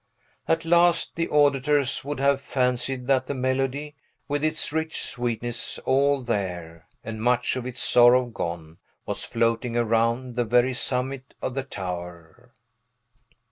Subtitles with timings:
[0.47, 3.93] At last, the auditors would have fancied that the melody,
[4.27, 10.33] with its rich sweetness all there, and much of its sorrow gone, was floating around
[10.35, 12.51] the very summit of the tower.